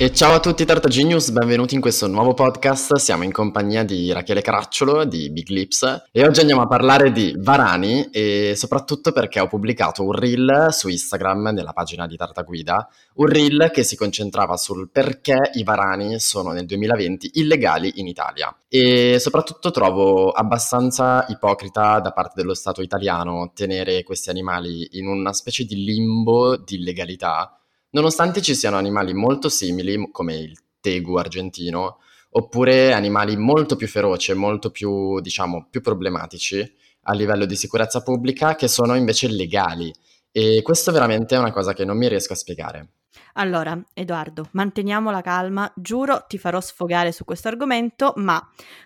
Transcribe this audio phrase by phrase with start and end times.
[0.00, 2.94] E ciao a tutti Tarta Genius, benvenuti in questo nuovo podcast.
[2.98, 7.34] Siamo in compagnia di Rachele Caracciolo di Big Lips e oggi andiamo a parlare di
[7.36, 12.88] Varani e soprattutto perché ho pubblicato un reel su Instagram nella pagina di Tarta Guida,
[13.14, 18.56] un reel che si concentrava sul perché i Varani sono nel 2020 illegali in Italia
[18.68, 25.32] e soprattutto trovo abbastanza ipocrita da parte dello Stato italiano tenere questi animali in una
[25.32, 27.57] specie di limbo di illegalità
[27.90, 31.98] Nonostante ci siano animali molto simili, come il tegu argentino,
[32.30, 36.70] oppure animali molto più feroci e molto più, diciamo, più problematici
[37.04, 39.90] a livello di sicurezza pubblica, che sono invece legali.
[40.32, 42.88] E questo veramente è una cosa che non mi riesco a spiegare.
[43.34, 48.40] Allora, Edoardo, manteniamo la calma, giuro ti farò sfogare su questo argomento, ma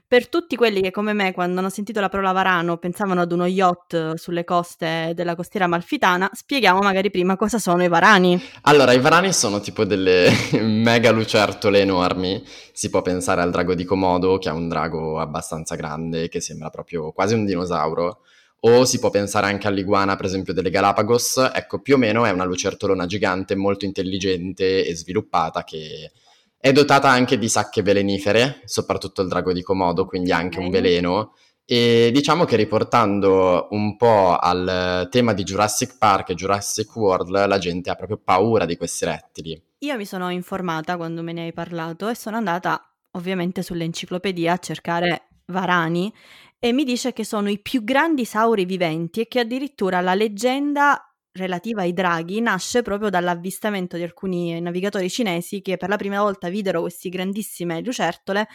[0.06, 3.46] per tutti quelli che come me quando hanno sentito la parola varano pensavano ad uno
[3.46, 8.40] yacht sulle coste della costiera malfitana, spieghiamo magari prima cosa sono i varani.
[8.62, 13.84] Allora, i varani sono tipo delle mega lucertole enormi, si può pensare al drago di
[13.84, 18.20] Komodo, che è un drago abbastanza grande, che sembra proprio quasi un dinosauro,
[18.64, 21.50] o si può pensare anche all'iguana, per esempio, delle Galapagos.
[21.52, 26.12] Ecco, più o meno è una lucertolona gigante molto intelligente e sviluppata che
[26.56, 30.64] è dotata anche di sacche velenifere, soprattutto il drago di Komodo, quindi anche okay.
[30.64, 31.34] un veleno.
[31.64, 37.58] E diciamo che riportando un po' al tema di Jurassic Park e Jurassic World, la
[37.58, 39.60] gente ha proprio paura di questi rettili.
[39.78, 42.80] Io mi sono informata quando me ne hai parlato e sono andata
[43.12, 46.12] ovviamente sull'enciclopedia a cercare varani
[46.58, 51.12] e mi dice che sono i più grandi sauri viventi e che addirittura la leggenda
[51.32, 56.48] relativa ai draghi nasce proprio dall'avvistamento di alcuni navigatori cinesi che per la prima volta
[56.48, 58.48] videro queste grandissime lucertole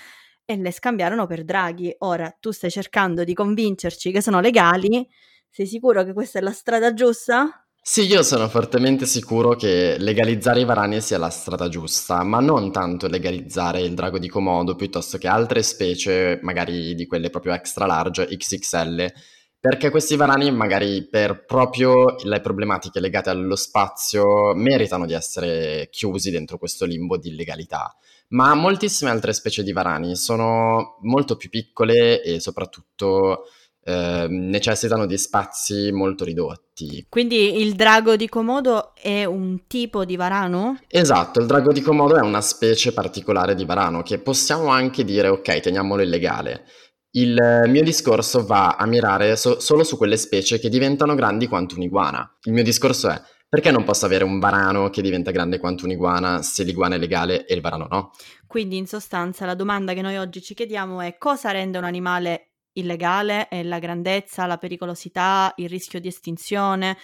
[0.45, 1.93] e le scambiarono per draghi.
[1.99, 5.07] Ora tu stai cercando di convincerci che sono legali,
[5.49, 7.66] sei sicuro che questa è la strada giusta?
[7.89, 12.69] Sì, io sono fortemente sicuro che legalizzare i varani sia la strada giusta, ma non
[12.69, 17.85] tanto legalizzare il drago di Komodo piuttosto che altre specie, magari di quelle proprio extra
[17.85, 19.09] large, XXL,
[19.57, 26.29] perché questi varani magari per proprio le problematiche legate allo spazio meritano di essere chiusi
[26.29, 27.95] dentro questo limbo di illegalità.
[28.31, 33.45] Ma moltissime altre specie di varani sono molto più piccole e soprattutto
[33.87, 37.05] eh, necessitano di spazi molto ridotti.
[37.07, 40.81] Quindi il drago di Komodo è un tipo di varano?
[40.89, 45.29] Esatto, il drago di Komodo è una specie particolare di varano che possiamo anche dire
[45.29, 46.65] ok, teniamolo illegale.
[47.11, 51.75] Il mio discorso va a mirare so- solo su quelle specie che diventano grandi quanto
[51.75, 52.29] un'iguana.
[52.43, 56.41] Il mio discorso è perché non posso avere un varano che diventa grande quanto un'iguana
[56.41, 58.11] se l'iguana è legale e il varano no?
[58.45, 62.49] Quindi in sostanza la domanda che noi oggi ci chiediamo è cosa rende un animale
[62.79, 66.97] illegale è la grandezza, la pericolosità, il rischio di estinzione.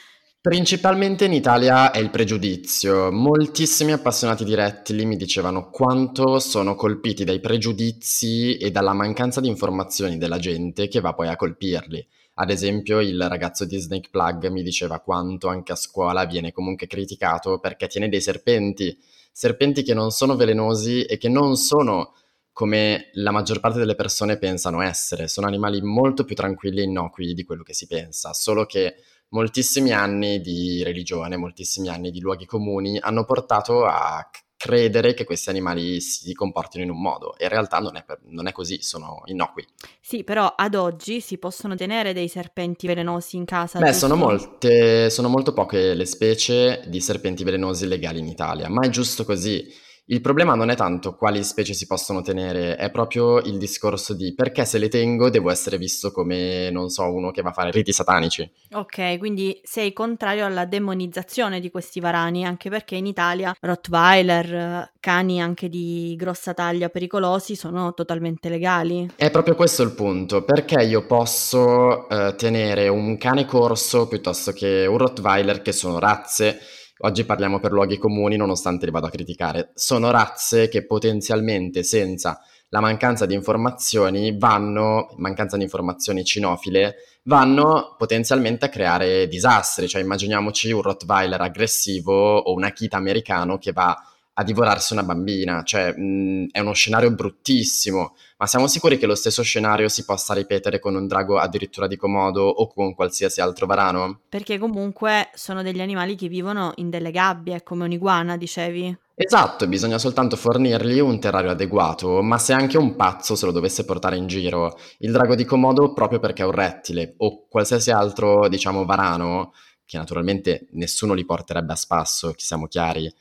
[0.43, 3.11] Principalmente in Italia è il pregiudizio.
[3.11, 9.47] Moltissimi appassionati di rettili mi dicevano quanto sono colpiti dai pregiudizi e dalla mancanza di
[9.47, 12.05] informazioni della gente che va poi a colpirli.
[12.35, 16.87] Ad esempio, il ragazzo di Snake Plug mi diceva quanto anche a scuola viene comunque
[16.87, 18.97] criticato perché tiene dei serpenti,
[19.31, 22.15] serpenti che non sono velenosi e che non sono
[22.53, 25.27] come la maggior parte delle persone pensano essere.
[25.27, 28.95] Sono animali molto più tranquilli e innocui di quello che si pensa, solo che
[29.29, 35.49] moltissimi anni di religione, moltissimi anni di luoghi comuni hanno portato a credere che questi
[35.49, 38.81] animali si comportino in un modo e in realtà non è, per, non è, così,
[38.81, 39.67] sono innocui.
[39.99, 43.79] Sì, però ad oggi si possono tenere dei serpenti velenosi in casa?
[43.79, 48.85] Beh, sono molte, sono molto poche le specie di serpenti velenosi legali in Italia, ma
[48.85, 49.69] è giusto così
[50.07, 54.33] il problema non è tanto quali specie si possono tenere, è proprio il discorso di
[54.33, 57.71] perché se le tengo devo essere visto come, non so, uno che va a fare
[57.71, 58.49] riti satanici.
[58.73, 65.41] Ok, quindi sei contrario alla demonizzazione di questi varani, anche perché in Italia Rottweiler, cani
[65.41, 69.09] anche di grossa taglia pericolosi sono totalmente legali.
[69.15, 74.85] È proprio questo il punto, perché io posso eh, tenere un cane corso piuttosto che
[74.85, 76.59] un Rottweiler che sono razze
[76.99, 79.71] Oggi parliamo per luoghi comuni, nonostante li vado a criticare.
[79.73, 87.95] Sono razze che potenzialmente, senza la mancanza di informazioni, vanno, mancanza di informazioni cinofile, vanno
[87.97, 89.87] potenzialmente a creare disastri.
[89.87, 93.95] Cioè, immaginiamoci un Rottweiler aggressivo o un Akita americano che va
[94.35, 99.15] a divorarsi una bambina, cioè mh, è uno scenario bruttissimo, ma siamo sicuri che lo
[99.15, 103.67] stesso scenario si possa ripetere con un drago addirittura di Komodo o con qualsiasi altro
[103.67, 104.21] varano?
[104.29, 108.97] Perché comunque sono degli animali che vivono in delle gabbie, come un'iguana, dicevi.
[109.15, 113.85] Esatto, bisogna soltanto fornirgli un terrario adeguato, ma se anche un pazzo se lo dovesse
[113.85, 118.47] portare in giro, il drago di Komodo proprio perché è un rettile o qualsiasi altro,
[118.49, 119.53] diciamo, varano,
[119.85, 123.13] che naturalmente nessuno li porterebbe a spasso, che siamo chiari,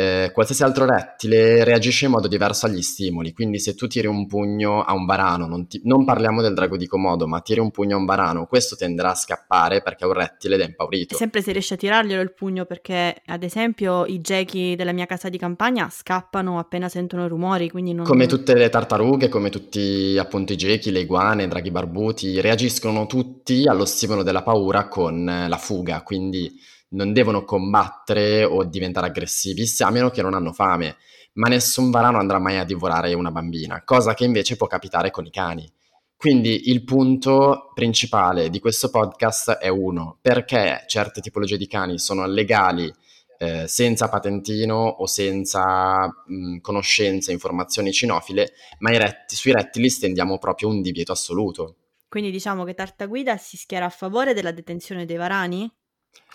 [0.00, 4.26] eh, qualsiasi altro rettile reagisce in modo diverso agli stimoli, quindi se tu tiri un
[4.26, 7.70] pugno a un varano, non, ti, non parliamo del drago di Komodo, ma tiri un
[7.70, 11.16] pugno a un varano, questo tenderà a scappare perché è un rettile ed è impaurito.
[11.16, 15.28] Sempre se riesci a tirarglielo il pugno perché ad esempio i gechi della mia casa
[15.28, 18.06] di campagna scappano appena sentono rumori, quindi non...
[18.06, 23.06] Come tutte le tartarughe, come tutti appunto i gechi, le iguane, i draghi barbuti, reagiscono
[23.06, 26.50] tutti allo stimolo della paura con la fuga, quindi
[26.90, 30.96] non devono combattere o diventare aggressivi, a meno che non hanno fame,
[31.34, 35.26] ma nessun varano andrà mai a divorare una bambina, cosa che invece può capitare con
[35.26, 35.70] i cani.
[36.16, 42.26] Quindi il punto principale di questo podcast è uno, perché certe tipologie di cani sono
[42.26, 42.92] legali
[43.38, 50.68] eh, senza patentino o senza mh, conoscenze, informazioni cinofile, ma retti, sui rettili stendiamo proprio
[50.68, 51.76] un divieto assoluto.
[52.06, 55.72] Quindi diciamo che Tartaguida si schiera a favore della detenzione dei varani?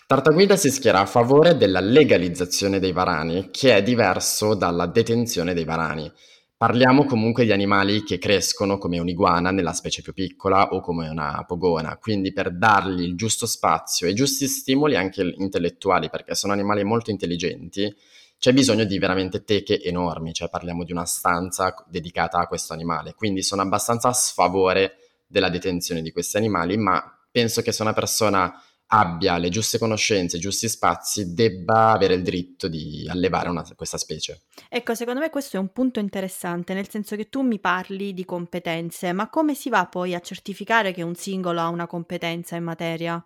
[0.07, 5.63] Tartaguida si schiera a favore della legalizzazione dei varani, che è diverso dalla detenzione dei
[5.63, 6.11] varani.
[6.55, 11.43] Parliamo comunque di animali che crescono come un'iguana nella specie più piccola o come una
[11.47, 16.53] pogona, quindi per dargli il giusto spazio e i giusti stimoli anche intellettuali, perché sono
[16.53, 17.91] animali molto intelligenti,
[18.37, 23.15] c'è bisogno di veramente teche enormi, cioè parliamo di una stanza dedicata a questo animale,
[23.15, 27.93] quindi sono abbastanza a sfavore della detenzione di questi animali, ma penso che se una
[27.93, 28.53] persona
[28.87, 33.97] abbia le giuste conoscenze, i giusti spazi, debba avere il diritto di allevare una, questa
[33.97, 34.43] specie.
[34.69, 38.25] Ecco, secondo me questo è un punto interessante, nel senso che tu mi parli di
[38.25, 42.63] competenze, ma come si va poi a certificare che un singolo ha una competenza in
[42.63, 43.25] materia?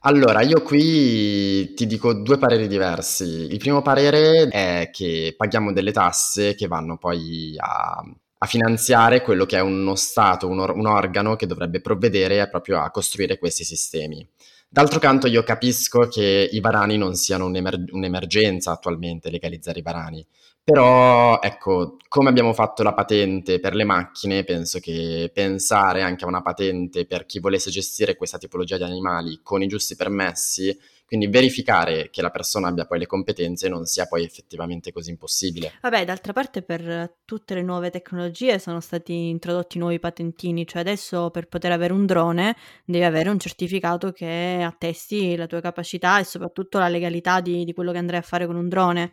[0.00, 3.24] Allora, io qui ti dico due pareri diversi.
[3.24, 8.04] Il primo parere è che paghiamo delle tasse che vanno poi a,
[8.38, 12.80] a finanziare quello che è uno Stato, un, or- un organo che dovrebbe provvedere proprio
[12.80, 14.26] a costruire questi sistemi.
[14.68, 20.26] D'altro canto io capisco che i varani non siano un'emer- un'emergenza attualmente legalizzare i varani,
[20.62, 26.28] però ecco, come abbiamo fatto la patente per le macchine, penso che pensare anche a
[26.28, 31.28] una patente per chi volesse gestire questa tipologia di animali con i giusti permessi quindi
[31.28, 35.74] verificare che la persona abbia poi le competenze non sia poi effettivamente così impossibile.
[35.80, 41.30] Vabbè, d'altra parte per tutte le nuove tecnologie sono stati introdotti nuovi patentini, cioè adesso
[41.30, 46.24] per poter avere un drone devi avere un certificato che attesti la tua capacità e
[46.24, 49.12] soprattutto la legalità di, di quello che andrai a fare con un drone.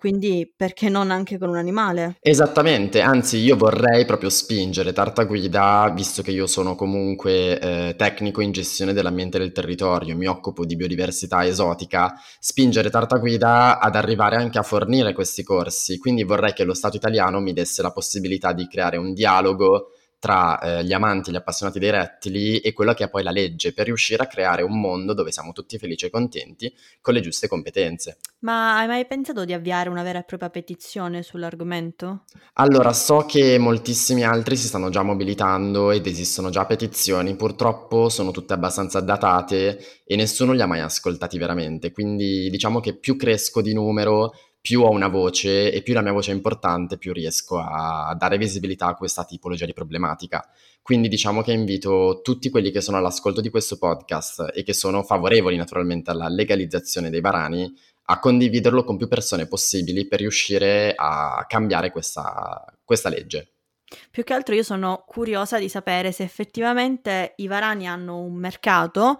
[0.00, 2.16] Quindi perché non anche con un animale?
[2.20, 8.50] Esattamente, anzi io vorrei proprio spingere Tartaguida, visto che io sono comunque eh, tecnico in
[8.50, 14.62] gestione dell'ambiente del territorio, mi occupo di biodiversità esotica, spingere Tartaguida ad arrivare anche a
[14.62, 15.98] fornire questi corsi.
[15.98, 20.58] Quindi vorrei che lo Stato italiano mi desse la possibilità di creare un dialogo tra
[20.60, 23.86] eh, gli amanti, gli appassionati dei rettili e quella che è poi la legge, per
[23.86, 28.18] riuscire a creare un mondo dove siamo tutti felici e contenti con le giuste competenze.
[28.40, 32.24] Ma hai mai pensato di avviare una vera e propria petizione sull'argomento?
[32.54, 38.30] Allora, so che moltissimi altri si stanno già mobilitando ed esistono già petizioni, purtroppo sono
[38.30, 43.62] tutte abbastanza datate e nessuno li ha mai ascoltati veramente, quindi diciamo che più cresco
[43.62, 47.58] di numero più ho una voce e più la mia voce è importante, più riesco
[47.58, 50.46] a dare visibilità a questa tipologia di problematica.
[50.82, 55.02] Quindi diciamo che invito tutti quelli che sono all'ascolto di questo podcast e che sono
[55.02, 57.72] favorevoli naturalmente alla legalizzazione dei varani
[58.06, 63.52] a condividerlo con più persone possibili per riuscire a cambiare questa, questa legge.
[64.10, 69.18] Più che altro io sono curiosa di sapere se effettivamente i varani hanno un mercato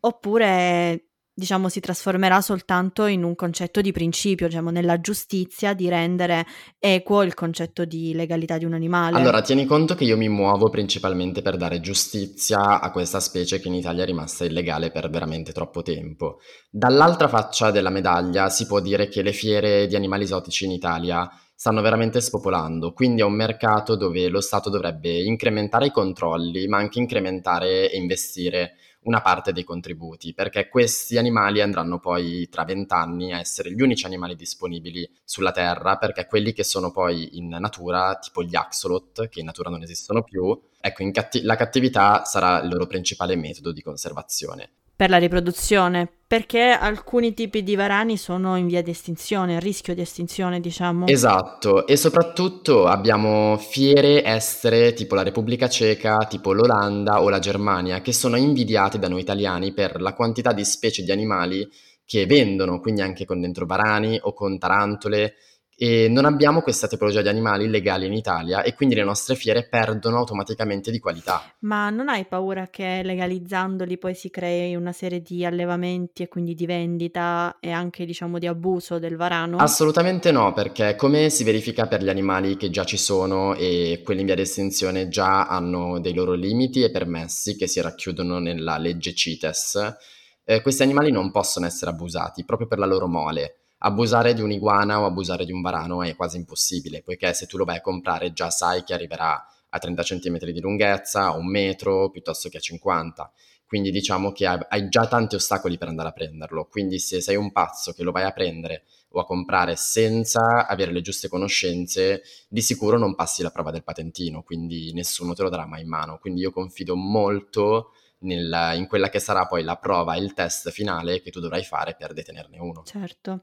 [0.00, 6.46] oppure diciamo, si trasformerà soltanto in un concetto di principio, diciamo, nella giustizia di rendere
[6.78, 9.18] equo il concetto di legalità di un animale.
[9.18, 13.68] Allora, tieni conto che io mi muovo principalmente per dare giustizia a questa specie che
[13.68, 16.38] in Italia è rimasta illegale per veramente troppo tempo.
[16.70, 21.28] Dall'altra faccia della medaglia si può dire che le fiere di animali esotici in Italia
[21.56, 26.78] stanno veramente spopolando, quindi è un mercato dove lo Stato dovrebbe incrementare i controlli, ma
[26.78, 28.72] anche incrementare e investire
[29.04, 34.06] una parte dei contributi, perché questi animali andranno poi tra vent'anni a essere gli unici
[34.06, 39.40] animali disponibili sulla Terra, perché quelli che sono poi in natura, tipo gli axolot, che
[39.40, 43.82] in natura non esistono più, ecco, catti- la cattività sarà il loro principale metodo di
[43.82, 49.60] conservazione per la riproduzione, perché alcuni tipi di varani sono in via di estinzione, a
[49.60, 51.06] rischio di estinzione, diciamo.
[51.06, 58.00] Esatto, e soprattutto abbiamo fiere estere tipo la Repubblica Ceca, tipo l'Olanda o la Germania,
[58.00, 61.68] che sono invidiate da noi italiani per la quantità di specie di animali
[62.06, 65.34] che vendono, quindi anche con dentro varani o con tarantole,
[65.76, 69.66] e non abbiamo questa tipologia di animali legali in Italia e quindi le nostre fiere
[69.68, 71.42] perdono automaticamente di qualità.
[71.60, 76.54] Ma non hai paura che legalizzandoli poi si crei una serie di allevamenti e quindi
[76.54, 79.56] di vendita e anche diciamo di abuso del varano?
[79.56, 84.20] Assolutamente no, perché come si verifica per gli animali che già ci sono e quelli
[84.20, 88.78] in via di estinzione già hanno dei loro limiti e permessi che si racchiudono nella
[88.78, 89.96] legge CITES,
[90.44, 95.00] eh, questi animali non possono essere abusati proprio per la loro mole abusare di un'iguana
[95.00, 98.32] o abusare di un varano è quasi impossibile, poiché se tu lo vai a comprare
[98.32, 102.60] già sai che arriverà a 30 cm di lunghezza, a un metro, piuttosto che a
[102.60, 103.30] 50.
[103.66, 106.66] Quindi diciamo che hai già tanti ostacoli per andare a prenderlo.
[106.66, 110.92] Quindi se sei un pazzo che lo vai a prendere o a comprare senza avere
[110.92, 115.50] le giuste conoscenze, di sicuro non passi la prova del patentino, quindi nessuno te lo
[115.50, 116.18] darà mai in mano.
[116.18, 117.90] Quindi io confido molto
[118.24, 121.94] nel, in quella che sarà poi la prova il test finale che tu dovrai fare
[121.98, 122.82] per detenerne uno.
[122.84, 123.42] Certo.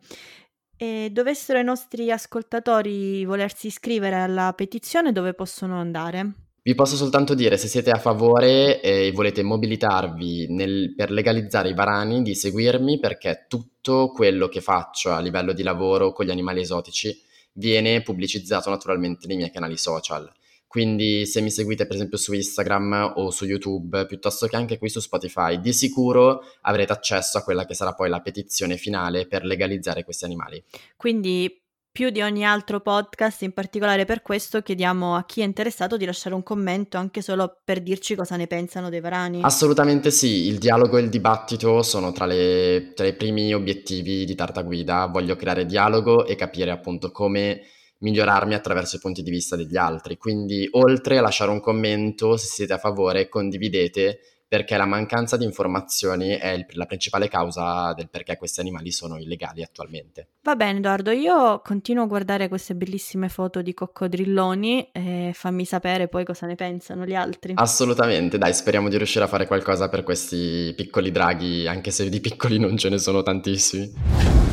[0.75, 6.33] E dovessero i nostri ascoltatori volersi iscrivere alla petizione, dove possono andare?
[6.63, 11.73] Vi posso soltanto dire, se siete a favore e volete mobilitarvi nel, per legalizzare i
[11.73, 16.61] varani, di seguirmi perché tutto quello che faccio a livello di lavoro con gli animali
[16.61, 17.19] esotici
[17.53, 20.31] viene pubblicizzato naturalmente nei miei canali social.
[20.71, 24.87] Quindi se mi seguite per esempio su Instagram o su YouTube, piuttosto che anche qui
[24.87, 29.43] su Spotify, di sicuro avrete accesso a quella che sarà poi la petizione finale per
[29.43, 30.63] legalizzare questi animali.
[30.95, 31.61] Quindi
[31.91, 36.05] più di ogni altro podcast, in particolare per questo, chiediamo a chi è interessato di
[36.05, 39.41] lasciare un commento anche solo per dirci cosa ne pensano dei varani.
[39.43, 44.35] Assolutamente sì, il dialogo e il dibattito sono tra, le, tra i primi obiettivi di
[44.35, 45.07] Tartaguida.
[45.07, 47.59] Voglio creare dialogo e capire appunto come
[48.01, 50.17] migliorarmi attraverso i punti di vista degli altri.
[50.17, 54.19] Quindi, oltre a lasciare un commento, se siete a favore, condividete
[54.51, 59.17] perché la mancanza di informazioni è il, la principale causa del perché questi animali sono
[59.17, 60.27] illegali attualmente.
[60.41, 66.09] Va bene Edoardo, io continuo a guardare queste bellissime foto di coccodrilloni e fammi sapere
[66.09, 67.53] poi cosa ne pensano gli altri.
[67.55, 72.19] Assolutamente, dai, speriamo di riuscire a fare qualcosa per questi piccoli draghi, anche se di
[72.19, 74.50] piccoli non ce ne sono tantissimi.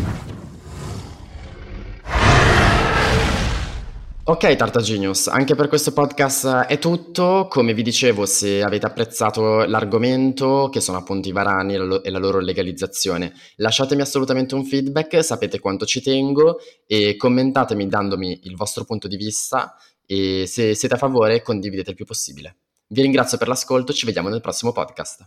[4.29, 7.47] Ok, Tarta Genius, anche per questo podcast è tutto.
[7.49, 12.39] Come vi dicevo, se avete apprezzato l'argomento, che sono appunto i varani e la loro
[12.39, 19.09] legalizzazione, lasciatemi assolutamente un feedback, sapete quanto ci tengo e commentatemi dandomi il vostro punto
[19.09, 22.57] di vista e se siete a favore condividete il più possibile.
[22.89, 25.27] Vi ringrazio per l'ascolto, ci vediamo nel prossimo podcast.